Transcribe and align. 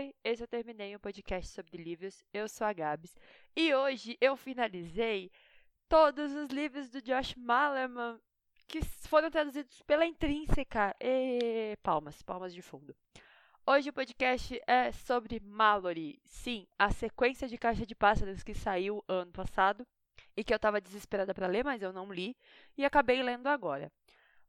Oi, 0.00 0.14
esse 0.24 0.42
eu 0.42 0.48
terminei 0.48 0.96
um 0.96 0.98
podcast 0.98 1.52
sobre 1.52 1.76
livros. 1.76 2.24
Eu 2.32 2.48
sou 2.48 2.66
a 2.66 2.72
Gabs 2.72 3.14
e 3.54 3.74
hoje 3.74 4.16
eu 4.18 4.34
finalizei 4.34 5.30
todos 5.90 6.32
os 6.32 6.48
livros 6.48 6.88
do 6.88 7.02
Josh 7.02 7.34
Malerman 7.34 8.18
que 8.66 8.82
foram 8.82 9.30
traduzidos 9.30 9.82
pela 9.82 10.06
Intrínseca. 10.06 10.96
E 10.98 11.76
palmas, 11.82 12.22
palmas 12.22 12.54
de 12.54 12.62
fundo. 12.62 12.96
Hoje 13.66 13.90
o 13.90 13.92
podcast 13.92 14.58
é 14.66 14.90
sobre 14.90 15.38
Mallory. 15.38 16.18
Sim, 16.24 16.66
a 16.78 16.90
sequência 16.90 17.46
de 17.46 17.58
Caixa 17.58 17.84
de 17.84 17.94
Pássaros 17.94 18.42
que 18.42 18.54
saiu 18.54 19.04
ano 19.06 19.32
passado 19.32 19.86
e 20.34 20.42
que 20.42 20.54
eu 20.54 20.56
estava 20.56 20.80
desesperada 20.80 21.34
para 21.34 21.46
ler, 21.46 21.62
mas 21.62 21.82
eu 21.82 21.92
não 21.92 22.10
li 22.10 22.34
e 22.74 22.86
acabei 22.86 23.22
lendo 23.22 23.48
agora. 23.48 23.92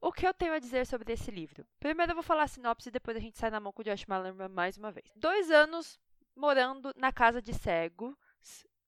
O 0.02 0.12
que 0.12 0.28
eu 0.28 0.34
tenho 0.34 0.54
a 0.54 0.60
dizer 0.60 0.88
sobre 0.88 1.14
esse 1.14 1.30
livro? 1.30 1.64
Primeiro 1.80 2.12
eu 2.12 2.16
vou 2.16 2.24
falar 2.24 2.44
a 2.44 2.48
sinopse 2.48 2.90
e 2.90 2.92
depois 2.92 3.16
a 3.16 3.20
gente 3.20 3.38
sai 3.38 3.52
na 3.52 3.60
mão 3.60 3.72
com 3.72 3.84
o 3.84 3.86
Josh 3.86 4.08
Malerman 4.08 4.50
mais 4.50 4.76
uma 4.76 4.92
vez. 4.92 5.12
Dois 5.16 5.52
anos 5.52 6.00
morando 6.36 6.92
na 6.96 7.12
casa 7.12 7.40
de 7.40 7.54
cegos, 7.54 8.16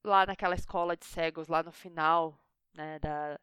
lá 0.04 0.26
naquela 0.26 0.56
escola 0.56 0.98
de 0.98 1.06
cegos, 1.06 1.48
lá 1.48 1.62
no 1.62 1.72
final 1.72 2.36
né, 2.74 2.98
da, 2.98 3.40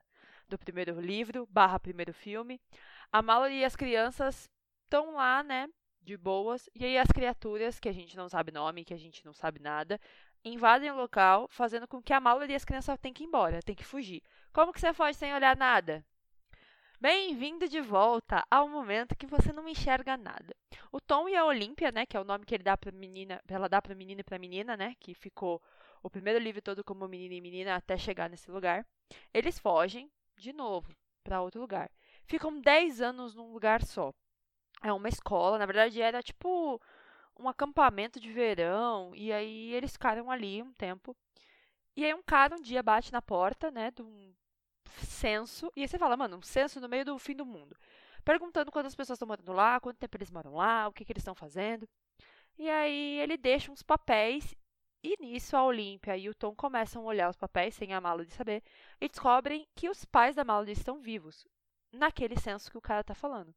do 0.48 0.58
primeiro 0.58 1.00
livro, 1.00 1.46
barra 1.46 1.78
primeiro 1.78 2.12
filme. 2.12 2.60
A 3.12 3.22
Mallory 3.22 3.58
e 3.58 3.64
as 3.64 3.76
crianças 3.76 4.50
estão 4.82 5.14
lá, 5.14 5.44
né, 5.44 5.68
de 6.02 6.16
boas, 6.16 6.68
e 6.74 6.84
aí 6.84 6.98
as 6.98 7.08
criaturas, 7.08 7.78
que 7.78 7.88
a 7.88 7.92
gente 7.92 8.16
não 8.16 8.28
sabe 8.28 8.50
nome, 8.50 8.84
que 8.84 8.94
a 8.94 8.98
gente 8.98 9.24
não 9.24 9.32
sabe 9.32 9.60
nada, 9.60 10.00
invadem 10.44 10.90
o 10.90 10.96
local, 10.96 11.46
fazendo 11.48 11.86
com 11.86 12.02
que 12.02 12.12
a 12.12 12.20
Mallory 12.20 12.52
e 12.52 12.56
as 12.56 12.64
crianças 12.64 12.98
tenham 12.98 13.14
que 13.14 13.22
ir 13.22 13.26
embora, 13.26 13.62
tenham 13.62 13.76
que 13.76 13.84
fugir. 13.84 14.22
Como 14.52 14.72
que 14.72 14.80
você 14.80 14.92
foge 14.92 15.16
sem 15.16 15.32
olhar 15.32 15.56
nada? 15.56 16.04
Bem-vindo 17.02 17.66
de 17.66 17.80
volta 17.80 18.46
ao 18.50 18.68
momento 18.68 19.16
que 19.16 19.26
você 19.26 19.54
não 19.54 19.66
enxerga 19.66 20.18
nada. 20.18 20.54
O 20.92 21.00
Tom 21.00 21.30
e 21.30 21.34
a 21.34 21.46
Olímpia, 21.46 21.90
né, 21.90 22.04
que 22.04 22.14
é 22.14 22.20
o 22.20 22.24
nome 22.24 22.44
que 22.44 22.54
ele 22.54 22.62
dá 22.62 22.76
para 22.76 22.92
menina, 22.92 23.40
ela 23.48 23.70
dá 23.70 23.80
para 23.80 23.94
menina 23.94 24.20
e 24.20 24.24
para 24.24 24.38
menina, 24.38 24.76
né, 24.76 24.94
que 25.00 25.14
ficou 25.14 25.62
o 26.02 26.10
primeiro 26.10 26.38
livro 26.38 26.60
todo 26.60 26.84
como 26.84 27.08
menino 27.08 27.32
e 27.32 27.40
menina 27.40 27.74
até 27.74 27.96
chegar 27.96 28.28
nesse 28.28 28.50
lugar. 28.50 28.86
Eles 29.32 29.58
fogem 29.58 30.10
de 30.36 30.52
novo 30.52 30.92
para 31.24 31.40
outro 31.40 31.58
lugar. 31.58 31.90
Ficam 32.26 32.60
10 32.60 33.00
anos 33.00 33.34
num 33.34 33.50
lugar 33.50 33.82
só. 33.82 34.12
É 34.82 34.92
uma 34.92 35.08
escola, 35.08 35.56
na 35.56 35.64
verdade 35.64 36.02
era 36.02 36.22
tipo 36.22 36.78
um 37.34 37.48
acampamento 37.48 38.20
de 38.20 38.30
verão, 38.30 39.16
e 39.16 39.32
aí 39.32 39.72
eles 39.72 39.92
ficaram 39.92 40.30
ali 40.30 40.62
um 40.62 40.74
tempo. 40.74 41.16
E 41.96 42.04
aí 42.04 42.12
um 42.12 42.22
cara 42.22 42.56
um 42.56 42.60
dia 42.60 42.82
bate 42.82 43.10
na 43.10 43.22
porta, 43.22 43.70
né, 43.70 43.90
de 43.90 44.02
um 44.02 44.34
censo. 44.90 45.72
E 45.76 45.82
aí 45.82 45.88
você 45.88 45.98
fala, 45.98 46.16
mano, 46.16 46.38
um 46.38 46.42
censo 46.42 46.80
no 46.80 46.88
meio 46.88 47.04
do 47.04 47.18
fim 47.18 47.34
do 47.34 47.46
mundo. 47.46 47.76
Perguntando 48.24 48.70
quantas 48.70 48.94
pessoas 48.94 49.16
estão 49.16 49.28
morando 49.28 49.52
lá, 49.52 49.80
quanto 49.80 49.98
tempo 49.98 50.16
eles 50.16 50.30
moram 50.30 50.54
lá, 50.54 50.88
o 50.88 50.92
que, 50.92 51.04
que 51.04 51.12
eles 51.12 51.22
estão 51.22 51.34
fazendo. 51.34 51.88
E 52.58 52.68
aí 52.68 53.18
ele 53.20 53.36
deixa 53.36 53.72
uns 53.72 53.82
papéis. 53.82 54.54
E 55.02 55.16
nisso 55.18 55.56
a 55.56 55.64
Olímpia 55.64 56.16
e 56.16 56.28
o 56.28 56.34
Tom 56.34 56.54
começam 56.54 57.02
a 57.02 57.06
olhar 57.06 57.30
os 57.30 57.36
papéis 57.36 57.74
sem 57.74 57.94
a 57.94 58.00
Mallory 58.00 58.30
saber. 58.30 58.62
E 59.00 59.08
descobrem 59.08 59.66
que 59.74 59.88
os 59.88 60.04
pais 60.04 60.36
da 60.36 60.44
Mallory 60.44 60.72
estão 60.72 61.00
vivos. 61.00 61.46
Naquele 61.92 62.38
censo 62.38 62.70
que 62.70 62.76
o 62.76 62.82
cara 62.82 63.02
tá 63.02 63.14
falando. 63.14 63.54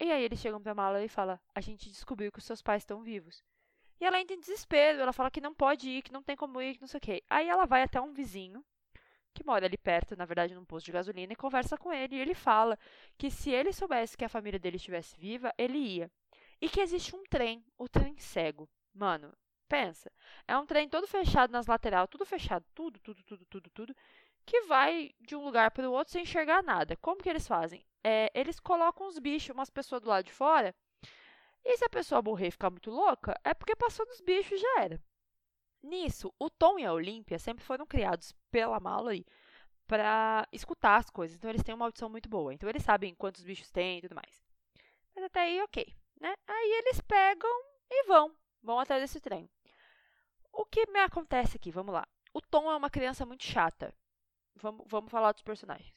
E 0.00 0.10
aí 0.10 0.24
eles 0.24 0.40
chegam 0.40 0.60
pra 0.60 0.74
Mallory 0.74 1.04
e 1.04 1.08
falam: 1.08 1.38
A 1.54 1.60
gente 1.60 1.88
descobriu 1.88 2.32
que 2.32 2.38
os 2.38 2.44
seus 2.44 2.62
pais 2.62 2.82
estão 2.82 3.02
vivos. 3.02 3.44
E 4.00 4.04
ela 4.04 4.20
entra 4.20 4.34
em 4.34 4.40
desespero, 4.40 5.00
ela 5.00 5.12
fala 5.12 5.30
que 5.30 5.40
não 5.40 5.54
pode 5.54 5.88
ir, 5.88 6.02
que 6.02 6.12
não 6.12 6.22
tem 6.22 6.34
como 6.34 6.60
ir, 6.60 6.74
que 6.74 6.80
não 6.80 6.88
sei 6.88 6.98
o 6.98 7.00
quê. 7.00 7.22
Aí 7.30 7.48
ela 7.48 7.66
vai 7.66 7.82
até 7.82 8.00
um 8.00 8.12
vizinho 8.12 8.64
que 9.32 9.44
mora 9.44 9.66
ali 9.66 9.76
perto, 9.76 10.16
na 10.16 10.24
verdade, 10.24 10.54
num 10.54 10.64
posto 10.64 10.86
de 10.86 10.92
gasolina, 10.92 11.32
e 11.32 11.36
conversa 11.36 11.76
com 11.76 11.92
ele. 11.92 12.16
E 12.16 12.20
ele 12.20 12.34
fala 12.34 12.78
que 13.18 13.30
se 13.30 13.50
ele 13.50 13.72
soubesse 13.72 14.16
que 14.16 14.24
a 14.24 14.28
família 14.28 14.58
dele 14.58 14.76
estivesse 14.76 15.16
viva, 15.18 15.52
ele 15.56 15.78
ia. 15.78 16.10
E 16.60 16.68
que 16.68 16.80
existe 16.80 17.14
um 17.16 17.22
trem, 17.24 17.64
o 17.76 17.88
trem 17.88 18.16
cego. 18.18 18.68
Mano, 18.94 19.32
pensa. 19.68 20.12
É 20.46 20.56
um 20.56 20.66
trem 20.66 20.88
todo 20.88 21.06
fechado 21.06 21.50
nas 21.50 21.66
laterais, 21.66 22.08
tudo 22.10 22.26
fechado, 22.26 22.64
tudo, 22.74 23.00
tudo, 23.00 23.22
tudo, 23.24 23.44
tudo, 23.46 23.70
tudo, 23.70 23.96
que 24.44 24.62
vai 24.62 25.10
de 25.20 25.34
um 25.34 25.44
lugar 25.44 25.70
para 25.70 25.88
o 25.88 25.92
outro 25.92 26.12
sem 26.12 26.22
enxergar 26.22 26.62
nada. 26.62 26.96
Como 26.96 27.22
que 27.22 27.28
eles 27.28 27.48
fazem? 27.48 27.84
É, 28.04 28.30
eles 28.34 28.60
colocam 28.60 29.06
os 29.06 29.18
bichos, 29.18 29.54
umas 29.54 29.70
pessoas 29.70 30.02
do 30.02 30.08
lado 30.08 30.24
de 30.24 30.32
fora, 30.32 30.74
e 31.64 31.76
se 31.76 31.84
a 31.84 31.88
pessoa 31.88 32.22
morrer 32.22 32.48
e 32.48 32.50
ficar 32.50 32.70
muito 32.70 32.90
louca, 32.90 33.38
é 33.44 33.54
porque 33.54 33.76
passou 33.76 34.04
dos 34.06 34.20
bichos 34.20 34.58
e 34.58 34.62
já 34.62 34.80
era. 34.80 35.02
Nisso, 35.82 36.32
o 36.38 36.50
Tom 36.50 36.78
e 36.78 36.84
a 36.84 36.92
Olímpia 36.92 37.38
sempre 37.38 37.64
foram 37.64 37.86
criados 37.86 38.34
pela 38.52 38.78
Mallory 38.78 39.26
para 39.88 40.46
escutar 40.52 40.98
as 40.98 41.10
coisas. 41.10 41.36
Então, 41.36 41.50
eles 41.50 41.64
têm 41.64 41.74
uma 41.74 41.86
audição 41.86 42.08
muito 42.08 42.28
boa. 42.28 42.54
Então, 42.54 42.68
eles 42.68 42.84
sabem 42.84 43.14
quantos 43.14 43.42
bichos 43.42 43.70
tem 43.70 43.98
e 43.98 44.02
tudo 44.02 44.14
mais. 44.14 44.44
Mas 45.14 45.24
até 45.24 45.40
aí, 45.40 45.60
ok. 45.62 45.84
Né? 46.20 46.32
Aí, 46.46 46.72
eles 46.78 47.00
pegam 47.00 47.50
e 47.90 48.04
vão. 48.04 48.32
Vão 48.62 48.78
atrás 48.78 49.02
desse 49.02 49.20
trem. 49.20 49.50
O 50.52 50.64
que 50.64 50.86
me 50.86 51.00
acontece 51.00 51.56
aqui? 51.56 51.72
Vamos 51.72 51.94
lá. 51.94 52.06
O 52.32 52.40
Tom 52.40 52.70
é 52.70 52.76
uma 52.76 52.90
criança 52.90 53.26
muito 53.26 53.44
chata. 53.44 53.92
Vamos, 54.54 54.86
vamos 54.86 55.10
falar 55.10 55.32
dos 55.32 55.42
personagens. 55.42 55.92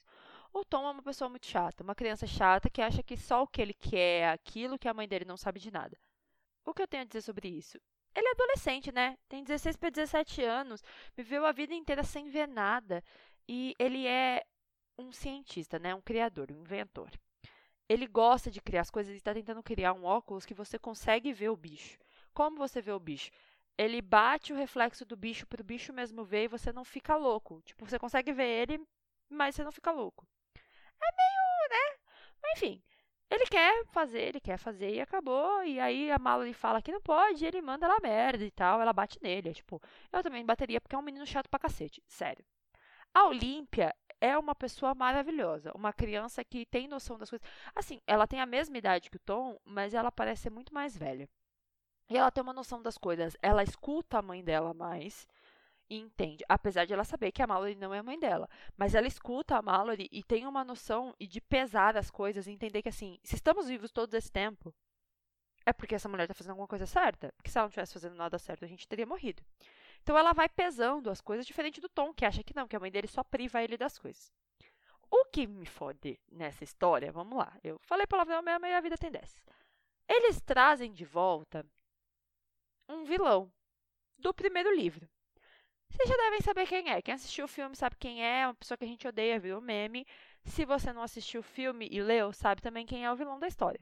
O 0.51 0.63
Tom 0.63 0.87
é 0.87 0.91
uma 0.91 1.03
pessoa 1.03 1.29
muito 1.29 1.45
chata. 1.45 1.83
Uma 1.83 1.93
criança 1.93 2.25
chata 2.25 2.69
que 2.69 2.81
acha 2.81 3.03
que 3.03 3.17
só 3.17 3.43
o 3.43 3.47
que 3.47 3.61
ele 3.61 3.73
quer 3.73 4.21
é 4.21 4.29
aquilo 4.29 4.79
que 4.79 4.87
a 4.87 4.93
mãe 4.93 5.07
dele 5.07 5.25
não 5.25 5.37
sabe 5.37 5.59
de 5.59 5.69
nada. 5.69 5.97
O 6.65 6.73
que 6.73 6.81
eu 6.81 6.87
tenho 6.87 7.03
a 7.03 7.05
dizer 7.05 7.21
sobre 7.21 7.49
isso? 7.49 7.77
Ele 8.15 8.27
é 8.27 8.31
adolescente, 8.31 8.91
né? 8.91 9.17
Tem 9.27 9.43
16 9.43 9.75
para 9.75 9.89
17 9.89 10.41
anos, 10.41 10.81
viveu 11.15 11.45
a 11.45 11.51
vida 11.51 11.73
inteira 11.73 12.03
sem 12.03 12.29
ver 12.29 12.47
nada. 12.47 13.03
E 13.47 13.75
ele 13.77 14.07
é 14.07 14.43
um 14.97 15.11
cientista, 15.11 15.77
né? 15.77 15.93
Um 15.93 16.01
criador, 16.01 16.51
um 16.51 16.61
inventor. 16.61 17.11
Ele 17.87 18.07
gosta 18.07 18.49
de 18.49 18.61
criar 18.61 18.81
as 18.81 18.89
coisas 18.89 19.13
e 19.13 19.17
está 19.17 19.33
tentando 19.33 19.61
criar 19.61 19.93
um 19.93 20.05
óculos 20.05 20.45
que 20.45 20.53
você 20.53 20.79
consegue 20.79 21.33
ver 21.33 21.49
o 21.49 21.57
bicho. 21.57 21.99
Como 22.33 22.57
você 22.57 22.81
vê 22.81 22.91
o 22.91 22.99
bicho? 22.99 23.31
Ele 23.77 24.01
bate 24.01 24.53
o 24.53 24.55
reflexo 24.55 25.05
do 25.05 25.17
bicho 25.17 25.45
para 25.45 25.61
o 25.61 25.65
bicho 25.65 25.93
mesmo 25.93 26.23
ver 26.23 26.45
e 26.45 26.47
você 26.47 26.71
não 26.71 26.85
fica 26.85 27.15
louco. 27.15 27.61
Tipo, 27.61 27.85
você 27.85 27.99
consegue 27.99 28.31
ver 28.31 28.47
ele, 28.47 28.81
mas 29.29 29.55
você 29.55 29.63
não 29.63 29.71
fica 29.71 29.91
louco. 29.91 30.25
É 30.55 31.11
meio, 31.15 31.69
né? 31.69 31.99
Mas, 32.41 32.57
enfim, 32.57 32.81
ele 33.29 33.45
quer 33.45 33.85
fazer, 33.87 34.21
ele 34.21 34.39
quer 34.39 34.57
fazer 34.57 34.93
e 34.93 35.01
acabou. 35.01 35.63
E 35.63 35.79
aí 35.79 36.11
a 36.11 36.19
Mallory 36.19 36.53
fala 36.53 36.81
que 36.81 36.91
não 36.91 37.01
pode, 37.01 37.43
e 37.43 37.47
ele 37.47 37.61
manda 37.61 37.85
ela 37.85 37.99
merda 38.01 38.43
e 38.43 38.51
tal. 38.51 38.81
Ela 38.81 38.93
bate 38.93 39.19
nele. 39.21 39.49
É, 39.49 39.53
tipo, 39.53 39.81
eu 40.11 40.23
também 40.23 40.45
bateria 40.45 40.79
porque 40.79 40.95
é 40.95 40.97
um 40.97 41.01
menino 41.01 41.25
chato 41.25 41.49
pra 41.49 41.59
cacete. 41.59 42.03
Sério. 42.07 42.45
A 43.13 43.25
Olímpia 43.25 43.95
é 44.21 44.37
uma 44.37 44.53
pessoa 44.55 44.93
maravilhosa. 44.93 45.71
Uma 45.75 45.93
criança 45.93 46.43
que 46.43 46.65
tem 46.65 46.87
noção 46.87 47.17
das 47.17 47.29
coisas. 47.29 47.47
Assim, 47.75 48.01
ela 48.05 48.27
tem 48.27 48.39
a 48.41 48.45
mesma 48.45 48.77
idade 48.77 49.09
que 49.09 49.17
o 49.17 49.19
Tom, 49.19 49.59
mas 49.65 49.93
ela 49.93 50.11
parece 50.11 50.43
ser 50.43 50.49
muito 50.51 50.73
mais 50.73 50.97
velha. 50.97 51.29
E 52.09 52.17
ela 52.17 52.31
tem 52.31 52.43
uma 52.43 52.53
noção 52.53 52.81
das 52.81 52.97
coisas. 52.97 53.35
Ela 53.41 53.63
escuta 53.63 54.19
a 54.19 54.21
mãe 54.21 54.43
dela 54.43 54.73
mais 54.73 55.27
e 55.89 55.97
entende. 55.97 56.43
Apesar 56.47 56.85
de 56.85 56.93
ela 56.93 57.03
saber 57.03 57.31
que 57.31 57.41
a 57.41 57.47
Mallory 57.47 57.75
não 57.75 57.93
é 57.93 57.99
a 57.99 58.03
mãe 58.03 58.19
dela. 58.19 58.49
Mas 58.77 58.95
ela 58.95 59.07
escuta 59.07 59.57
a 59.57 59.61
Mallory 59.61 60.09
e 60.11 60.23
tem 60.23 60.45
uma 60.45 60.63
noção 60.63 61.13
e 61.19 61.27
de 61.27 61.41
pesar 61.41 61.97
as 61.97 62.09
coisas 62.11 62.47
e 62.47 62.51
entender 62.51 62.81
que, 62.81 62.89
assim, 62.89 63.19
se 63.23 63.35
estamos 63.35 63.67
vivos 63.67 63.91
todo 63.91 64.13
esse 64.13 64.31
tempo, 64.31 64.73
é 65.65 65.73
porque 65.73 65.95
essa 65.95 66.07
mulher 66.09 66.25
está 66.25 66.33
fazendo 66.33 66.51
alguma 66.51 66.67
coisa 66.67 66.85
certa. 66.85 67.33
Porque 67.37 67.49
se 67.49 67.57
ela 67.57 67.65
não 67.65 67.69
estivesse 67.69 67.93
fazendo 67.93 68.15
nada 68.15 68.37
certo, 68.37 68.63
a 68.63 68.67
gente 68.67 68.87
teria 68.87 69.05
morrido. 69.05 69.43
Então 70.01 70.17
ela 70.17 70.33
vai 70.33 70.47
pesando 70.47 71.09
as 71.09 71.19
coisas 71.19 71.45
diferente 71.45 71.81
do 71.81 71.89
Tom, 71.89 72.13
que 72.13 72.25
acha 72.25 72.43
que 72.43 72.55
não, 72.55 72.67
que 72.67 72.75
a 72.75 72.79
mãe 72.79 72.91
dele 72.91 73.07
só 73.07 73.23
priva 73.23 73.63
ele 73.63 73.77
das 73.77 73.97
coisas. 73.97 74.31
O 75.09 75.25
que 75.25 75.47
me 75.47 75.65
fode 75.65 76.19
nessa 76.31 76.63
história, 76.63 77.11
vamos 77.11 77.37
lá, 77.37 77.57
eu 77.63 77.79
falei 77.79 78.05
palavrão 78.05 78.41
mesmo 78.41 78.65
e 78.65 78.73
a 78.73 78.81
vida 78.81 78.97
tem 78.97 79.11
dessas. 79.11 79.43
Eles 80.07 80.41
trazem 80.41 80.91
de 80.93 81.05
volta 81.05 81.65
um 82.87 83.03
vilão 83.03 83.51
do 84.17 84.33
primeiro 84.33 84.73
livro. 84.75 85.09
Vocês 85.95 86.09
já 86.09 86.17
devem 86.17 86.41
saber 86.41 86.67
quem 86.67 86.89
é. 86.89 87.01
Quem 87.01 87.13
assistiu 87.13 87.45
o 87.45 87.47
filme 87.47 87.73
sabe 87.73 87.95
quem 87.97 88.21
é, 88.21 88.41
é 88.41 88.47
uma 88.47 88.53
pessoa 88.53 88.77
que 88.77 88.83
a 88.83 88.87
gente 88.87 89.07
odeia, 89.07 89.39
viu? 89.39 89.61
Meme. 89.61 90.05
Se 90.43 90.65
você 90.65 90.91
não 90.91 91.01
assistiu 91.01 91.39
o 91.39 91.43
filme 91.43 91.87
e 91.89 92.01
leu, 92.01 92.33
sabe 92.33 92.61
também 92.61 92.85
quem 92.85 93.05
é 93.05 93.11
o 93.11 93.15
vilão 93.15 93.39
da 93.39 93.47
história. 93.47 93.79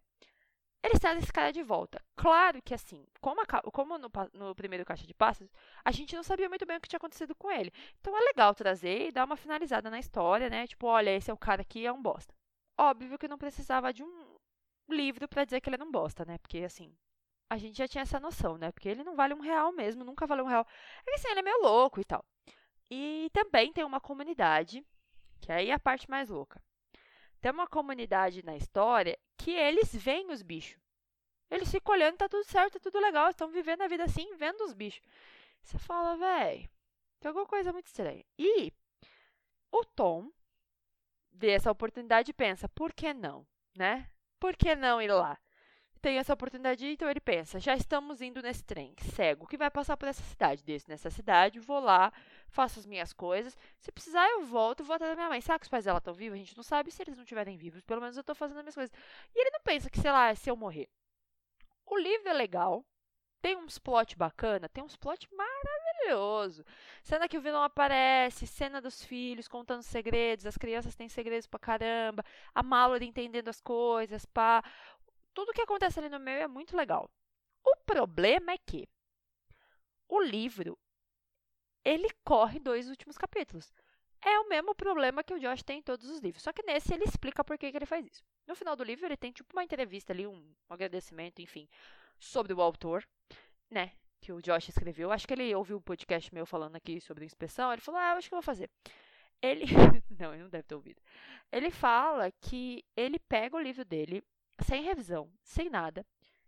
Eles 0.83 1.00
trazem 1.00 1.24
esse 1.24 1.33
cara 1.33 1.51
de 1.51 1.63
volta. 1.63 2.00
Claro 2.15 2.62
que 2.62 2.74
assim, 2.74 3.04
como, 3.19 3.42
a, 3.42 3.45
como 3.71 3.98
no, 3.98 4.12
no, 4.33 4.54
primeiro 4.54 4.86
Caixa 4.86 5.07
de 5.07 5.13
Passos, 5.13 5.50
a 5.83 5.92
gente 5.92 6.15
não 6.15 6.21
sabia 6.21 6.48
muito 6.48 6.65
bem 6.68 6.77
o 6.77 6.81
que 6.81 6.88
tinha 6.88 6.98
acontecido 6.98 7.33
com 7.33 7.50
ele. 7.50 7.71
Então 8.00 8.16
é 8.16 8.21
legal 8.21 8.54
trazer 8.54 9.07
e 9.07 9.12
dar 9.12 9.25
uma 9.25 9.36
finalizada 9.36 9.89
na 9.89 9.98
história, 9.98 10.50
né? 10.50 10.68
Tipo, 10.68 10.86
olha, 10.88 11.16
esse 11.16 11.31
é 11.31 11.33
o 11.33 11.38
cara 11.38 11.63
aqui, 11.63 11.86
é 11.86 11.92
um 11.92 12.01
bosta. 12.01 12.33
Óbvio 12.77 13.18
que 13.18 13.27
não 13.27 13.38
precisava 13.39 13.92
de 13.92 14.04
um 14.04 14.36
livro 14.88 15.27
para 15.27 15.45
dizer 15.45 15.62
que 15.62 15.69
ele 15.69 15.81
é 15.81 15.83
um 15.83 15.92
bosta, 15.92 16.25
né? 16.25 16.38
Porque 16.38 16.59
assim, 16.59 16.94
a 17.54 17.58
gente 17.58 17.78
já 17.78 17.88
tinha 17.88 18.02
essa 18.02 18.20
noção, 18.20 18.58
né? 18.58 18.72
Porque 18.72 18.90
ele 18.90 19.04
não 19.04 19.16
vale 19.16 19.34
um 19.34 19.40
real 19.40 19.72
mesmo, 19.72 20.04
nunca 20.04 20.26
valeu 20.26 20.46
um 20.46 20.48
real. 20.48 20.68
É 21.06 21.12
que 21.12 21.16
assim, 21.16 21.30
ele 21.30 21.40
é 21.40 21.44
meio 21.44 21.62
louco 21.62 22.02
e 22.02 22.04
tal. 22.04 22.26
E 22.90 23.30
também 23.32 23.72
tem 23.72 23.84
uma 23.84 24.02
comunidade, 24.02 24.86
que 25.40 25.52
aí 25.52 25.70
é 25.70 25.74
a 25.74 25.80
parte 25.80 26.10
mais 26.10 26.30
louca. 26.30 26.62
Tem 27.40 27.52
uma 27.52 27.68
comunidade 27.68 28.44
na 28.44 28.56
história 28.56 29.18
que 29.38 29.52
eles 29.52 29.96
veem 29.96 30.32
os 30.32 30.42
bichos. 30.42 30.82
Eles 31.50 31.70
ficam 31.70 31.94
olhando, 31.94 32.18
tá 32.18 32.28
tudo 32.28 32.44
certo, 32.46 32.74
tá 32.74 32.80
tudo 32.80 33.00
legal, 33.00 33.30
estão 33.30 33.50
vivendo 33.52 33.84
a 33.84 33.88
vida 33.88 34.04
assim, 34.04 34.36
vendo 34.36 34.62
os 34.64 34.74
bichos. 34.74 35.02
Você 35.62 35.78
fala, 35.78 36.18
velho, 36.18 36.68
tem 37.20 37.30
alguma 37.30 37.46
coisa 37.46 37.72
muito 37.72 37.88
estranha. 37.88 38.26
E 38.38 38.74
o 39.72 39.86
Tom 39.86 40.32
vê 41.32 41.52
essa 41.52 41.72
oportunidade 41.72 42.32
e 42.32 42.34
pensa, 42.34 42.68
por 42.70 42.92
que 42.94 43.14
não, 43.14 43.46
né? 43.76 44.10
Por 44.40 44.58
que 44.58 44.76
não 44.76 45.00
ir 45.00 45.12
lá? 45.12 45.38
Tem 46.04 46.18
essa 46.18 46.34
oportunidade, 46.34 46.86
então 46.86 47.10
ele 47.10 47.22
pensa: 47.22 47.62
já 47.62 47.74
estamos 47.76 48.22
indo 48.22 48.42
nesse 48.42 48.62
trem 48.62 48.94
cego 49.16 49.48
que 49.48 49.56
vai 49.56 49.72
passar 49.72 49.96
por 49.96 50.10
essa 50.10 50.22
cidade. 50.22 50.62
Desço 50.62 50.90
nessa 50.90 51.10
cidade, 51.10 51.62
vou 51.62 51.80
lá, 51.80 52.12
faço 52.50 52.78
as 52.78 52.86
minhas 52.86 53.14
coisas. 53.14 53.58
Se 53.80 53.90
precisar, 53.90 54.30
eu 54.30 54.44
volto, 54.44 54.84
vou 54.84 54.98
até 54.98 55.08
da 55.08 55.16
minha 55.16 55.30
mãe. 55.30 55.40
Será 55.40 55.58
que 55.58 55.64
os 55.64 55.70
pais 55.70 55.86
dela 55.86 56.00
estão 56.00 56.14
vivos? 56.14 56.36
A 56.36 56.40
gente 56.40 56.58
não 56.58 56.64
sabe 56.64 56.92
se 56.92 57.02
eles 57.02 57.16
não 57.16 57.24
estiverem 57.24 57.56
vivos. 57.56 57.82
Pelo 57.82 58.02
menos 58.02 58.18
eu 58.18 58.22
estou 58.22 58.36
fazendo 58.36 58.58
as 58.58 58.64
minhas 58.64 58.76
coisas. 58.76 58.94
E 59.34 59.40
ele 59.40 59.52
não 59.52 59.62
pensa 59.62 59.90
que, 59.90 59.98
sei 59.98 60.12
lá, 60.12 60.36
se 60.36 60.52
eu 60.52 60.58
morrer. 60.58 60.90
O 61.86 61.98
livro 61.98 62.28
é 62.28 62.34
legal, 62.34 62.86
tem 63.42 63.56
uns 63.56 63.78
plot 63.78 64.18
bacana, 64.18 64.68
tem 64.68 64.84
uns 64.84 64.98
plot 64.98 65.30
maravilhoso. 65.34 66.66
Cena 67.02 67.30
que 67.30 67.38
o 67.38 67.42
vilão 67.42 67.64
aparece, 67.64 68.46
cena 68.48 68.82
dos 68.82 69.04
filhos 69.06 69.48
contando 69.48 69.84
segredos, 69.84 70.46
as 70.46 70.58
crianças 70.58 70.96
têm 70.96 71.08
segredos 71.08 71.48
pra 71.48 71.60
caramba, 71.60 72.26
a 72.54 72.62
Mallory 72.62 73.06
entendendo 73.06 73.50
as 73.50 73.62
coisas, 73.62 74.26
pá. 74.26 74.64
Tudo 75.33 75.53
que 75.53 75.62
acontece 75.62 76.00
ali 76.00 76.09
no 76.09 76.19
meio 76.19 76.41
é 76.41 76.47
muito 76.47 76.75
legal. 76.75 77.09
O 77.63 77.75
problema 77.85 78.51
é 78.51 78.57
que 78.57 78.88
o 80.07 80.21
livro 80.21 80.77
ele 81.83 82.07
corre 82.24 82.59
dois 82.59 82.89
últimos 82.89 83.18
capítulos. 83.18 83.71
É 84.21 84.39
o 84.39 84.47
mesmo 84.47 84.74
problema 84.74 85.24
que 85.24 85.33
o 85.33 85.39
Josh 85.39 85.63
tem 85.63 85.80
em 85.80 85.81
todos 85.81 86.09
os 86.09 86.19
livros. 86.19 86.44
Só 86.44 86.53
que 86.53 86.63
nesse 86.63 86.94
ele 86.94 87.03
explica 87.03 87.44
por 87.44 87.57
que, 87.57 87.69
que 87.69 87.77
ele 87.77 87.85
faz 87.85 88.06
isso. 88.06 88.24
No 88.47 88.56
final 88.56 88.75
do 88.75 88.83
livro, 88.83 89.06
ele 89.06 89.18
tem 89.18 89.31
tipo 89.31 89.53
uma 89.53 89.63
entrevista 89.63 90.13
ali, 90.13 90.25
um, 90.25 90.53
agradecimento, 90.69 91.41
enfim, 91.41 91.68
sobre 92.18 92.53
o 92.53 92.62
autor, 92.62 93.06
né? 93.69 93.91
Que 94.21 94.31
o 94.31 94.41
Josh 94.41 94.69
escreveu. 94.69 95.12
Acho 95.12 95.27
que 95.27 95.33
ele 95.33 95.53
ouviu 95.53 95.77
um 95.77 95.81
podcast 95.81 96.33
meu 96.33 96.45
falando 96.45 96.77
aqui 96.77 97.01
sobre 97.01 97.25
inspeção. 97.25 97.71
Ele 97.71 97.81
falou: 97.81 98.00
Ah, 98.00 98.13
acho 98.13 98.30
que 98.30 98.33
eu 98.33 98.38
vou 98.38 98.44
fazer. 98.44 98.69
Ele. 99.41 99.65
não, 100.18 100.33
ele 100.33 100.44
não 100.44 100.50
deve 100.50 100.63
ter 100.63 100.75
ouvido. 100.75 101.01
Ele 101.51 101.69
fala 101.69 102.31
que 102.31 102.85
ele 102.95 103.19
pega 103.19 103.57
o 103.57 103.59
livro 103.59 103.83
dele, 103.83 104.24
sem 104.62 104.84
revisão, 104.84 105.32
sem 105.42 105.70
nada. 105.70 106.06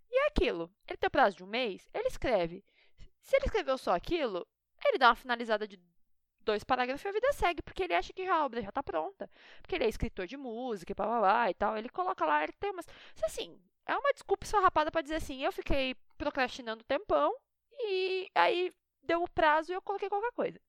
E 0.10 0.24
é 0.24 0.28
aquilo. 0.28 0.72
Ele 0.88 0.98
tem 0.98 1.07
o 1.07 1.12
prazo 1.12 1.38
de 1.38 1.44
um 1.44 1.48
mês, 1.48 1.90
ele 1.94 2.07
escreve. 2.07 2.63
Se 3.22 3.36
ele 3.36 3.46
escreveu 3.46 3.78
só 3.78 3.94
aquilo, 3.94 4.48
ele 4.86 4.98
dá 4.98 5.10
uma 5.10 5.16
finalizada 5.16 5.68
de 5.68 5.80
dois 6.42 6.63
parágrafos 6.63 7.04
e 7.04 7.07
a 7.07 7.12
vida 7.12 7.34
segue, 7.34 7.62
porque 7.62 7.84
ele 7.84 7.96
acha 7.96 8.13
que 8.13 8.22
a 8.28 8.46
obra 8.46 8.62
já 8.62 8.69
está 8.69 8.84
pronta. 8.84 9.30
Porque 9.62 9.75
ele 9.75 9.86
é 9.86 9.90
escritor 9.90 10.28
de 10.28 10.38
música 10.38 10.92
e 10.92 10.96
blá, 10.96 11.06
blá, 11.07 11.19
blá 11.19 11.50
e 11.50 11.54
tal. 11.56 11.78
Ele 11.78 11.90
coloca 11.90 12.25
lá, 12.25 12.44
ele 12.44 12.54
tem 12.54 12.72
umas. 12.72 12.86
Assim, 13.24 13.60
é 13.86 13.96
uma 13.98 14.13
desculpa 14.13 14.46
rapada 14.62 14.92
para 14.92 15.02
dizer 15.02 15.16
assim: 15.16 15.44
eu 15.44 15.52
fiquei 15.52 15.96
procrastinando 16.18 16.84
tempão 16.84 17.36
e 17.80 18.30
aí 18.36 18.72
deu 19.04 19.24
o 19.24 19.30
prazo 19.30 19.72
e 19.72 19.75
eu 19.75 19.81
coloquei 19.81 20.10
qualquer 20.10 20.31
coisa. 20.31 20.60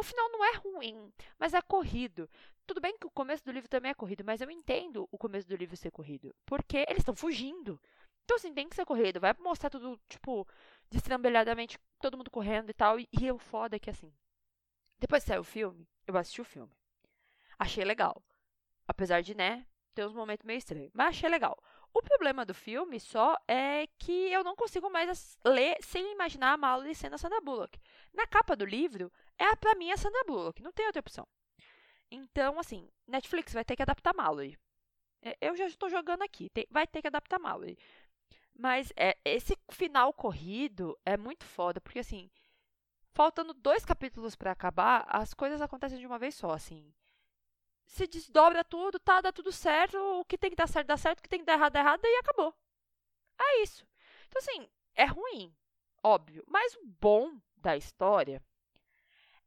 O 0.00 0.02
final 0.02 0.30
não 0.30 0.42
é 0.42 0.54
ruim, 0.54 1.12
mas 1.38 1.52
é 1.52 1.60
corrido. 1.60 2.26
Tudo 2.66 2.80
bem 2.80 2.96
que 2.96 3.06
o 3.06 3.10
começo 3.10 3.44
do 3.44 3.52
livro 3.52 3.68
também 3.68 3.90
é 3.90 3.94
corrido, 3.94 4.24
mas 4.24 4.40
eu 4.40 4.50
entendo 4.50 5.06
o 5.12 5.18
começo 5.18 5.46
do 5.46 5.54
livro 5.54 5.76
ser 5.76 5.90
corrido. 5.90 6.34
Porque 6.46 6.78
eles 6.88 7.00
estão 7.00 7.14
fugindo. 7.14 7.78
Então, 8.24 8.38
assim, 8.38 8.54
tem 8.54 8.66
que 8.66 8.74
ser 8.74 8.86
corrido. 8.86 9.20
Vai 9.20 9.34
mostrar 9.38 9.68
tudo, 9.68 10.00
tipo, 10.08 10.48
destrambelhadamente, 10.90 11.78
todo 12.00 12.16
mundo 12.16 12.30
correndo 12.30 12.70
e 12.70 12.72
tal. 12.72 12.98
E, 12.98 13.06
e 13.12 13.30
o 13.30 13.36
foda 13.36 13.76
é 13.76 13.78
que, 13.78 13.90
assim, 13.90 14.10
depois 14.98 15.22
que 15.22 15.28
saiu 15.28 15.42
o 15.42 15.44
filme, 15.44 15.86
eu 16.06 16.16
assisti 16.16 16.40
o 16.40 16.46
filme. 16.46 16.72
Achei 17.58 17.84
legal. 17.84 18.22
Apesar 18.88 19.20
de, 19.20 19.34
né, 19.34 19.66
ter 19.94 20.06
uns 20.06 20.14
momentos 20.14 20.46
meio 20.46 20.56
estranhos. 20.56 20.92
Mas 20.94 21.08
achei 21.08 21.28
legal. 21.28 21.62
O 21.92 22.02
problema 22.02 22.44
do 22.44 22.54
filme 22.54 23.00
só 23.00 23.36
é 23.48 23.86
que 23.98 24.32
eu 24.32 24.44
não 24.44 24.54
consigo 24.54 24.88
mais 24.88 25.38
ler 25.44 25.76
sem 25.82 26.12
imaginar 26.12 26.52
a 26.52 26.56
Mallory 26.56 26.94
sendo 26.94 27.14
a 27.14 27.18
Sandra 27.18 27.40
Bullock. 27.40 27.80
Na 28.14 28.26
capa 28.26 28.54
do 28.54 28.64
livro, 28.64 29.12
é 29.38 29.56
pra 29.56 29.74
mim 29.74 29.90
a 29.90 29.96
Sandra 29.96 30.22
Bullock. 30.24 30.62
Não 30.62 30.72
tem 30.72 30.86
outra 30.86 31.00
opção. 31.00 31.26
Então, 32.10 32.58
assim, 32.58 32.88
Netflix 33.06 33.52
vai 33.52 33.64
ter 33.64 33.76
que 33.76 33.82
adaptar 33.82 34.14
Mallory. 34.14 34.56
É, 35.22 35.36
eu 35.40 35.56
já 35.56 35.66
estou 35.66 35.88
jogando 35.88 36.22
aqui. 36.22 36.48
vai 36.70 36.86
ter 36.86 37.02
que 37.02 37.08
adaptar 37.08 37.38
Mallory. 37.38 37.76
Mas 38.56 38.92
é, 38.96 39.16
esse 39.24 39.56
final 39.70 40.12
corrido 40.12 40.98
é 41.04 41.16
muito 41.16 41.44
foda, 41.44 41.80
porque 41.80 41.98
assim, 41.98 42.30
faltando 43.12 43.54
dois 43.54 43.84
capítulos 43.84 44.36
para 44.36 44.52
acabar, 44.52 45.06
as 45.08 45.34
coisas 45.34 45.60
acontecem 45.60 45.98
de 45.98 46.06
uma 46.06 46.18
vez 46.18 46.34
só, 46.34 46.50
assim. 46.50 46.92
Se 47.90 48.06
desdobra 48.06 48.62
tudo, 48.62 49.00
tá, 49.00 49.20
dá 49.20 49.32
tudo 49.32 49.50
certo, 49.50 49.98
o 49.98 50.24
que 50.24 50.38
tem 50.38 50.48
que 50.48 50.56
dar 50.56 50.68
certo 50.68 50.86
dá 50.86 50.96
certo, 50.96 51.18
o 51.18 51.22
que 51.22 51.28
tem 51.28 51.40
que 51.40 51.44
dar 51.44 51.54
errado 51.54 51.72
dá 51.72 51.80
errado 51.80 52.04
e 52.04 52.18
acabou. 52.18 52.54
É 53.36 53.62
isso. 53.62 53.84
Então 54.28 54.38
assim, 54.38 54.70
é 54.94 55.04
ruim, 55.06 55.52
óbvio, 56.00 56.44
mas 56.46 56.76
o 56.76 56.86
bom 56.86 57.40
da 57.56 57.76
história 57.76 58.40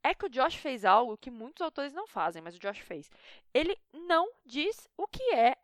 é 0.04 0.14
que 0.14 0.26
o 0.26 0.30
Josh 0.30 0.56
fez 0.56 0.84
algo 0.84 1.18
que 1.18 1.32
muitos 1.32 1.62
autores 1.62 1.94
não 1.94 2.06
fazem, 2.06 2.42
mas 2.42 2.54
o 2.58 2.60
Josh 2.60 2.80
fez. 2.80 3.10
Ele 3.54 3.80
não 3.94 4.30
diz 4.46 4.90
o 4.98 5.08
que 5.08 5.24
é 5.34 5.56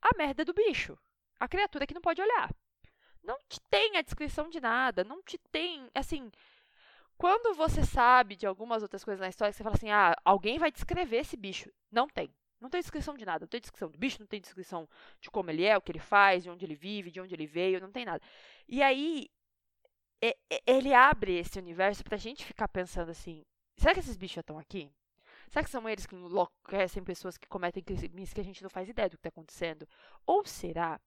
a 0.00 0.16
merda 0.16 0.44
do 0.44 0.54
bicho. 0.54 0.96
A 1.40 1.48
criatura 1.48 1.84
que 1.84 1.94
não 1.94 2.00
pode 2.00 2.22
olhar. 2.22 2.54
Não 3.24 3.40
te 3.48 3.60
tem 3.68 3.96
a 3.96 4.02
descrição 4.02 4.48
de 4.48 4.60
nada, 4.60 5.02
não 5.02 5.20
te 5.20 5.36
tem, 5.50 5.90
assim, 5.92 6.30
quando 7.20 7.54
você 7.54 7.84
sabe 7.84 8.34
de 8.34 8.46
algumas 8.46 8.82
outras 8.82 9.04
coisas 9.04 9.20
na 9.20 9.28
história, 9.28 9.52
você 9.52 9.62
fala 9.62 9.76
assim: 9.76 9.90
ah, 9.90 10.16
alguém 10.24 10.58
vai 10.58 10.72
descrever 10.72 11.18
esse 11.18 11.36
bicho. 11.36 11.70
Não 11.92 12.08
tem. 12.08 12.34
Não 12.58 12.70
tem 12.70 12.80
descrição 12.80 13.14
de 13.14 13.26
nada. 13.26 13.40
Não 13.40 13.48
tem 13.48 13.60
descrição 13.60 13.90
do 13.90 13.98
bicho, 13.98 14.16
não 14.20 14.26
tem 14.26 14.40
descrição 14.40 14.88
de 15.20 15.30
como 15.30 15.50
ele 15.50 15.62
é, 15.62 15.76
o 15.76 15.82
que 15.82 15.92
ele 15.92 15.98
faz, 15.98 16.44
de 16.44 16.48
onde 16.48 16.64
ele 16.64 16.74
vive, 16.74 17.10
de 17.10 17.20
onde 17.20 17.34
ele 17.34 17.46
veio, 17.46 17.78
não 17.78 17.92
tem 17.92 18.06
nada. 18.06 18.22
E 18.66 18.82
aí, 18.82 19.28
ele 20.66 20.94
abre 20.94 21.36
esse 21.36 21.58
universo 21.58 22.02
pra 22.02 22.16
gente 22.16 22.42
ficar 22.42 22.68
pensando 22.68 23.10
assim: 23.10 23.44
será 23.76 23.92
que 23.92 24.00
esses 24.00 24.16
bichos 24.16 24.36
já 24.36 24.40
estão 24.40 24.58
aqui? 24.58 24.90
Será 25.50 25.62
que 25.62 25.70
são 25.70 25.86
eles 25.86 26.06
que 26.06 26.14
enlouquecem 26.14 27.04
pessoas 27.04 27.36
que 27.36 27.46
cometem 27.48 27.82
crimes 27.82 28.32
que 28.32 28.40
a 28.40 28.44
gente 28.44 28.62
não 28.62 28.70
faz 28.70 28.88
ideia 28.88 29.10
do 29.10 29.18
que 29.18 29.20
está 29.20 29.28
acontecendo? 29.28 29.86
Ou 30.24 30.42
será 30.46 30.98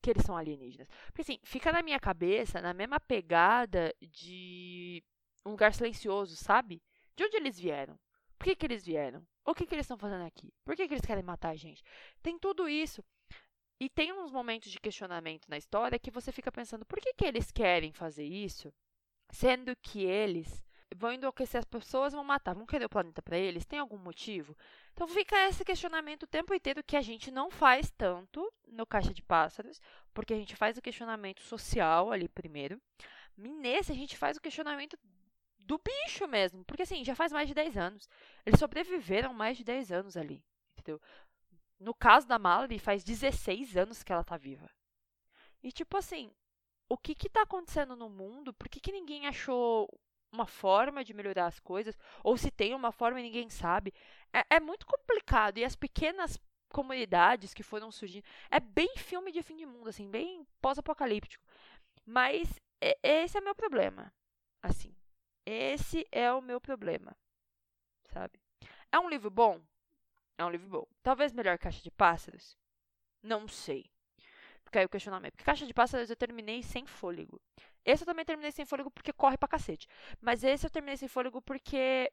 que 0.00 0.10
eles 0.10 0.22
são 0.22 0.36
alienígenas? 0.36 0.88
Porque 1.06 1.22
assim, 1.22 1.40
fica 1.42 1.72
na 1.72 1.82
minha 1.82 1.98
cabeça, 1.98 2.60
na 2.60 2.72
mesma 2.72 3.00
pegada 3.00 3.92
de 4.00 5.02
um 5.44 5.50
lugar 5.50 5.74
silencioso, 5.74 6.36
sabe? 6.36 6.82
De 7.16 7.24
onde 7.24 7.36
eles 7.36 7.58
vieram? 7.58 7.98
Por 8.38 8.44
que, 8.44 8.56
que 8.56 8.66
eles 8.66 8.84
vieram? 8.84 9.26
O 9.44 9.54
que, 9.54 9.66
que 9.66 9.74
eles 9.74 9.84
estão 9.84 9.98
fazendo 9.98 10.24
aqui? 10.24 10.52
Por 10.64 10.74
que, 10.76 10.86
que 10.86 10.94
eles 10.94 11.04
querem 11.04 11.22
matar 11.22 11.50
a 11.50 11.56
gente? 11.56 11.82
Tem 12.22 12.38
tudo 12.38 12.68
isso. 12.68 13.04
E 13.78 13.88
tem 13.88 14.12
uns 14.12 14.30
momentos 14.30 14.70
de 14.70 14.78
questionamento 14.78 15.48
na 15.48 15.56
história 15.56 15.98
que 15.98 16.10
você 16.10 16.30
fica 16.30 16.52
pensando, 16.52 16.84
por 16.84 17.00
que, 17.00 17.14
que 17.14 17.24
eles 17.24 17.50
querem 17.50 17.92
fazer 17.92 18.24
isso? 18.24 18.72
Sendo 19.30 19.74
que 19.76 20.04
eles 20.04 20.62
vão 20.94 21.12
enlouquecer 21.12 21.58
as 21.58 21.64
pessoas, 21.64 22.12
vão 22.12 22.24
matar, 22.24 22.54
vão 22.54 22.66
querer 22.66 22.84
o 22.84 22.90
planeta 22.90 23.22
para 23.22 23.38
eles? 23.38 23.64
Tem 23.64 23.78
algum 23.78 23.96
motivo? 23.96 24.56
Então 24.92 25.08
fica 25.08 25.36
esse 25.48 25.64
questionamento 25.64 26.24
o 26.24 26.26
tempo 26.26 26.52
inteiro 26.52 26.82
que 26.84 26.96
a 26.96 27.00
gente 27.00 27.30
não 27.30 27.50
faz 27.50 27.90
tanto 27.90 28.52
no 28.66 28.84
Caixa 28.84 29.14
de 29.14 29.22
Pássaros, 29.22 29.80
porque 30.12 30.34
a 30.34 30.36
gente 30.36 30.56
faz 30.56 30.76
o 30.76 30.82
questionamento 30.82 31.40
social 31.40 32.12
ali 32.12 32.28
primeiro. 32.28 32.80
Nesse 33.36 33.92
a 33.92 33.94
gente 33.94 34.16
faz 34.16 34.36
o 34.36 34.40
questionamento 34.40 34.98
do 35.70 35.78
bicho 35.78 36.26
mesmo. 36.26 36.64
Porque 36.64 36.82
assim, 36.82 37.04
já 37.04 37.14
faz 37.14 37.30
mais 37.30 37.46
de 37.46 37.54
10 37.54 37.76
anos. 37.76 38.08
Eles 38.44 38.58
sobreviveram 38.58 39.32
mais 39.32 39.56
de 39.56 39.62
10 39.62 39.92
anos 39.92 40.16
ali. 40.16 40.44
Entendeu? 40.76 41.00
No 41.78 41.94
caso 41.94 42.26
da 42.26 42.40
Mallory, 42.40 42.80
faz 42.80 43.04
16 43.04 43.76
anos 43.76 44.02
que 44.02 44.12
ela 44.12 44.24
tá 44.24 44.36
viva. 44.36 44.68
E 45.62 45.70
tipo 45.70 45.96
assim, 45.96 46.32
o 46.88 46.98
que 46.98 47.14
que 47.14 47.28
tá 47.28 47.42
acontecendo 47.42 47.94
no 47.94 48.10
mundo? 48.10 48.52
Por 48.52 48.68
que, 48.68 48.80
que 48.80 48.90
ninguém 48.90 49.28
achou 49.28 49.88
uma 50.32 50.46
forma 50.46 51.04
de 51.04 51.14
melhorar 51.14 51.46
as 51.46 51.60
coisas? 51.60 51.96
Ou 52.24 52.36
se 52.36 52.50
tem 52.50 52.74
uma 52.74 52.90
forma 52.90 53.20
e 53.20 53.22
ninguém 53.22 53.48
sabe? 53.48 53.94
É, 54.32 54.56
é 54.56 54.60
muito 54.60 54.84
complicado. 54.84 55.58
E 55.58 55.64
as 55.64 55.76
pequenas 55.76 56.36
comunidades 56.68 57.54
que 57.54 57.62
foram 57.62 57.92
surgindo. 57.92 58.24
É 58.50 58.58
bem 58.58 58.96
filme 58.96 59.30
de 59.30 59.42
fim 59.42 59.56
de 59.56 59.66
mundo, 59.66 59.88
assim, 59.88 60.10
bem 60.10 60.44
pós-apocalíptico. 60.60 61.44
Mas 62.04 62.60
esse 63.02 63.38
é 63.38 63.40
meu 63.40 63.54
problema. 63.54 64.12
Assim. 64.62 64.99
Esse 65.52 66.06
é 66.12 66.32
o 66.32 66.40
meu 66.40 66.60
problema, 66.60 67.16
sabe? 68.04 68.40
É 68.92 69.00
um 69.00 69.08
livro 69.08 69.28
bom? 69.28 69.60
É 70.38 70.44
um 70.44 70.50
livro 70.50 70.68
bom. 70.68 70.86
Talvez 71.02 71.32
melhor 71.32 71.58
Caixa 71.58 71.82
de 71.82 71.90
Pássaros? 71.90 72.56
Não 73.20 73.48
sei. 73.48 73.90
Porque 74.62 74.78
aí 74.78 74.84
o 74.84 74.88
questionamento. 74.88 75.32
Porque 75.32 75.44
Caixa 75.44 75.66
de 75.66 75.74
Pássaros 75.74 76.08
eu 76.08 76.14
terminei 76.14 76.62
sem 76.62 76.86
fôlego. 76.86 77.42
Esse 77.84 78.04
eu 78.04 78.06
também 78.06 78.24
terminei 78.24 78.52
sem 78.52 78.64
fôlego 78.64 78.92
porque 78.92 79.12
corre 79.12 79.36
pra 79.36 79.48
cacete. 79.48 79.88
Mas 80.20 80.44
esse 80.44 80.64
eu 80.64 80.70
terminei 80.70 80.96
sem 80.96 81.08
fôlego 81.08 81.42
porque 81.42 82.12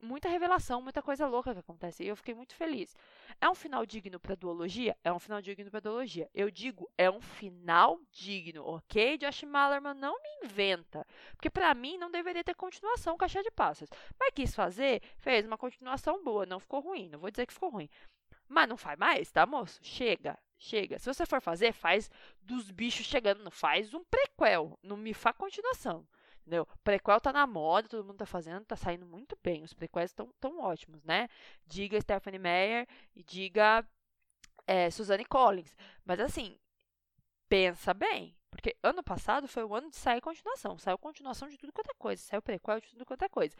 muita 0.00 0.28
revelação, 0.28 0.80
muita 0.80 1.02
coisa 1.02 1.26
louca 1.26 1.52
que 1.52 1.60
acontece. 1.60 2.04
E 2.04 2.08
eu 2.08 2.16
fiquei 2.16 2.34
muito 2.34 2.54
feliz. 2.54 2.96
É 3.40 3.48
um 3.48 3.54
final 3.54 3.84
digno 3.84 4.18
para 4.18 4.34
duologia? 4.34 4.96
É 5.02 5.12
um 5.12 5.18
final 5.18 5.40
digno 5.40 5.70
para 5.70 5.80
duologia. 5.80 6.28
Eu 6.34 6.50
digo, 6.50 6.90
é 6.96 7.10
um 7.10 7.20
final 7.20 8.00
digno, 8.10 8.64
ok? 8.64 9.18
Josh 9.18 9.42
Malerman 9.42 9.94
não 9.94 10.14
me 10.22 10.46
inventa. 10.46 11.06
Porque 11.32 11.50
para 11.50 11.74
mim 11.74 11.98
não 11.98 12.10
deveria 12.10 12.44
ter 12.44 12.54
continuação 12.54 13.16
Caixa 13.16 13.42
de 13.42 13.50
Passos. 13.50 13.88
Mas 14.18 14.32
quis 14.34 14.54
fazer, 14.54 15.02
fez 15.16 15.46
uma 15.46 15.58
continuação 15.58 16.22
boa, 16.22 16.46
não 16.46 16.60
ficou 16.60 16.80
ruim. 16.80 17.08
Não 17.08 17.18
vou 17.18 17.30
dizer 17.30 17.46
que 17.46 17.52
ficou 17.52 17.70
ruim. 17.70 17.88
Mas 18.48 18.68
não 18.68 18.76
faz 18.76 18.98
mais, 18.98 19.30
tá, 19.30 19.44
moço? 19.44 19.78
Chega, 19.82 20.38
chega. 20.56 20.98
Se 20.98 21.12
você 21.12 21.26
for 21.26 21.40
fazer, 21.40 21.72
faz 21.72 22.10
dos 22.40 22.70
bichos 22.70 23.06
chegando. 23.06 23.50
Faz 23.50 23.92
um 23.92 24.02
prequel. 24.04 24.78
Não 24.82 24.96
me 24.96 25.12
faz 25.12 25.36
continuação. 25.36 26.06
Entendeu? 26.48 26.66
Prequel 26.82 27.20
tá 27.20 27.30
na 27.30 27.46
moda, 27.46 27.90
todo 27.90 28.06
mundo 28.06 28.16
tá 28.16 28.24
fazendo, 28.24 28.64
tá 28.64 28.74
saindo 28.74 29.04
muito 29.04 29.38
bem. 29.42 29.62
Os 29.62 29.74
prequels 29.74 30.10
estão 30.10 30.32
tão 30.40 30.60
ótimos, 30.60 31.04
né? 31.04 31.28
Diga 31.66 32.00
Stephanie 32.00 32.38
Meyer 32.38 32.88
e 33.14 33.22
diga 33.22 33.86
é, 34.66 34.90
Suzanne 34.90 35.26
Collins. 35.26 35.76
Mas 36.06 36.18
assim, 36.20 36.58
pensa 37.50 37.92
bem. 37.92 38.34
Porque 38.50 38.74
ano 38.82 39.02
passado 39.02 39.46
foi 39.46 39.62
o 39.62 39.74
ano 39.74 39.90
de 39.90 39.96
sair 39.96 40.22
continuação. 40.22 40.78
Saiu 40.78 40.96
continuação 40.96 41.48
de 41.48 41.58
tudo 41.58 41.70
quanto 41.70 41.90
é 41.90 41.94
coisa. 41.98 42.22
Saiu 42.22 42.40
prequel 42.40 42.80
de 42.80 42.88
tudo 42.88 43.04
quanto 43.04 43.26
é 43.26 43.28
coisa. 43.28 43.54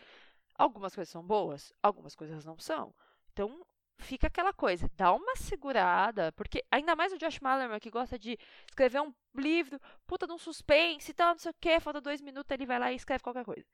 Algumas 0.54 0.94
coisas 0.94 1.12
são 1.12 1.22
boas, 1.22 1.74
algumas 1.82 2.14
coisas 2.14 2.42
não 2.46 2.58
são. 2.58 2.94
Então, 3.30 3.66
fica 3.98 4.26
aquela 4.28 4.52
coisa, 4.52 4.90
dá 4.94 5.12
uma 5.12 5.36
segurada, 5.36 6.32
porque 6.32 6.64
ainda 6.70 6.94
mais 6.96 7.12
o 7.12 7.18
Josh 7.18 7.40
Malerman, 7.40 7.80
que 7.80 7.90
gosta 7.90 8.18
de 8.18 8.38
escrever 8.68 9.00
um 9.00 9.12
livro, 9.34 9.80
puta 10.06 10.26
de 10.26 10.32
um 10.32 10.38
suspense 10.38 11.10
e 11.10 11.14
tal, 11.14 11.32
não 11.32 11.38
sei 11.38 11.50
o 11.50 11.54
que, 11.60 11.80
falta 11.80 12.00
dois 12.00 12.20
minutos, 12.20 12.50
ele 12.50 12.66
vai 12.66 12.78
lá 12.78 12.92
e 12.92 12.96
escreve 12.96 13.22
qualquer 13.22 13.44
coisa. 13.44 13.66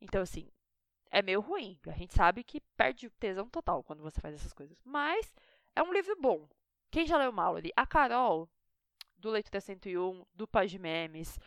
Então, 0.00 0.22
assim, 0.22 0.48
é 1.10 1.22
meio 1.22 1.40
ruim. 1.40 1.78
A 1.86 1.92
gente 1.92 2.14
sabe 2.14 2.42
que 2.42 2.60
perde 2.76 3.08
tesão 3.10 3.48
total 3.48 3.82
quando 3.82 4.02
você 4.02 4.20
faz 4.20 4.34
essas 4.34 4.52
coisas. 4.52 4.76
Mas 4.84 5.32
é 5.74 5.82
um 5.82 5.92
livro 5.92 6.16
bom. 6.20 6.48
Quem 6.90 7.06
já 7.06 7.16
leu 7.16 7.32
Mallory? 7.32 7.70
A 7.76 7.86
Carol, 7.86 8.48
do 9.16 9.30
Leitura 9.30 9.60
101, 9.60 10.26
do 10.34 10.46
Page 10.46 10.78
Memes, 10.78 11.38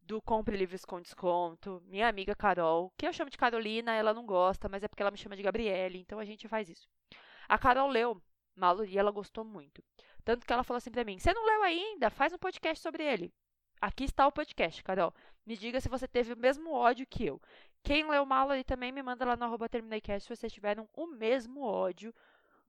do 0.00 0.20
Compre 0.20 0.56
Livros 0.56 0.84
com 0.84 1.00
Desconto, 1.00 1.82
minha 1.86 2.08
amiga 2.08 2.34
Carol, 2.34 2.92
que 2.96 3.06
eu 3.06 3.12
chamo 3.12 3.30
de 3.30 3.38
Carolina, 3.38 3.94
ela 3.94 4.12
não 4.12 4.26
gosta, 4.26 4.68
mas 4.68 4.82
é 4.82 4.88
porque 4.88 5.02
ela 5.02 5.10
me 5.10 5.18
chama 5.18 5.36
de 5.36 5.42
Gabriele, 5.42 5.98
então 5.98 6.18
a 6.18 6.24
gente 6.24 6.48
faz 6.48 6.68
isso. 6.68 6.88
A 7.48 7.58
Carol 7.58 7.88
leu 7.88 8.22
Malo 8.54 8.84
e 8.84 8.98
ela 8.98 9.10
gostou 9.10 9.44
muito. 9.44 9.82
Tanto 10.24 10.46
que 10.46 10.52
ela 10.52 10.62
falou 10.62 10.78
assim 10.78 10.90
pra 10.90 11.04
mim: 11.04 11.18
Você 11.18 11.32
não 11.32 11.44
leu 11.44 11.62
ainda? 11.62 12.10
Faz 12.10 12.32
um 12.32 12.38
podcast 12.38 12.82
sobre 12.82 13.02
ele. 13.04 13.32
Aqui 13.80 14.04
está 14.04 14.26
o 14.26 14.32
podcast, 14.32 14.82
Carol. 14.84 15.12
Me 15.44 15.56
diga 15.56 15.80
se 15.80 15.88
você 15.88 16.06
teve 16.06 16.32
o 16.32 16.36
mesmo 16.36 16.72
ódio 16.72 17.06
que 17.06 17.26
eu. 17.26 17.40
Quem 17.82 18.08
leu 18.08 18.24
Malo 18.24 18.52
também 18.64 18.92
me 18.92 19.02
manda 19.02 19.24
lá 19.24 19.34
no 19.36 19.44
arroba 19.44 19.68
terminaycast 19.68 20.28
se 20.28 20.36
vocês 20.36 20.52
tiveram 20.52 20.88
o 20.94 21.06
mesmo 21.06 21.62
ódio 21.62 22.14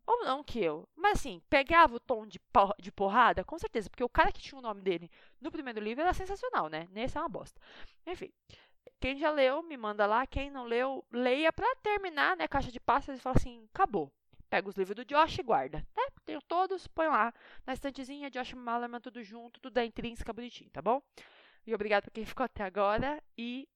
ou 0.06 0.26
não 0.26 0.44
que 0.44 0.60
eu. 0.60 0.88
Mas 0.96 1.20
assim, 1.20 1.42
pegava 1.50 1.96
o 1.96 2.00
tom 2.00 2.26
de, 2.26 2.40
por, 2.40 2.74
de 2.80 2.92
porrada, 2.92 3.44
com 3.44 3.58
certeza, 3.60 3.90
porque 3.90 4.04
o 4.04 4.10
cara 4.10 4.32
que 4.32 4.42
tinha 4.42 4.58
o 4.58 4.62
nome 4.62 4.82
dele 4.82 5.10
no 5.40 5.52
primeiro 5.52 5.80
livro 5.80 6.02
era 6.02 6.14
sensacional, 6.14 6.68
né? 6.68 6.88
Nesse 6.92 7.18
é 7.18 7.22
uma 7.22 7.30
bosta. 7.30 7.60
Enfim. 8.08 8.32
Quem 9.00 9.18
já 9.18 9.30
leu, 9.32 9.62
me 9.62 9.78
manda 9.78 10.06
lá. 10.06 10.26
Quem 10.26 10.50
não 10.50 10.64
leu, 10.64 11.06
leia 11.12 11.52
pra 11.54 11.76
terminar, 11.84 12.36
né? 12.38 12.48
Caixa 12.48 12.72
de 12.72 12.80
pastas 12.80 13.20
e 13.20 13.22
fala 13.22 13.36
assim: 13.36 13.68
acabou. 13.74 14.12
Pega 14.54 14.70
os 14.70 14.76
livros 14.76 14.96
do 14.96 15.04
Josh 15.04 15.40
e 15.40 15.42
guarda. 15.42 15.80
Né? 15.98 16.04
Tenho 16.24 16.40
todos, 16.44 16.86
põe 16.86 17.08
lá 17.08 17.34
na 17.66 17.74
estantezinha, 17.74 18.30
Josh 18.30 18.54
Malerman, 18.54 19.02
tudo 19.02 19.24
junto, 19.24 19.60
tudo 19.60 19.80
é 19.80 19.84
intrínseca, 19.84 20.32
bonitinho, 20.32 20.70
tá 20.70 20.80
bom? 20.80 21.02
E 21.66 21.74
obrigado 21.74 22.04
por 22.04 22.12
quem 22.12 22.24
ficou 22.24 22.44
até 22.44 22.64
agora 22.64 23.20
e 23.36 23.68